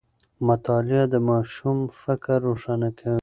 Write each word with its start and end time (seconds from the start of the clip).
مطالعه 0.47 1.03
د 1.13 1.15
ماشوم 1.29 1.77
فکر 2.03 2.37
روښانه 2.47 2.89
کوي. 2.99 3.19